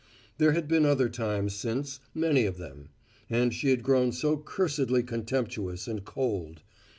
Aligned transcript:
There 0.39 0.53
had 0.53 0.67
been 0.67 0.83
other 0.83 1.09
times 1.09 1.53
since, 1.53 1.99
many 2.15 2.45
of 2.47 2.57
them. 2.57 2.89
And 3.29 3.53
she 3.53 3.69
had 3.69 3.83
grown 3.83 4.11
so 4.13 4.35
cursedly 4.35 5.03
contemptuous 5.03 5.87
and 5.87 6.03
cold. 6.03 6.63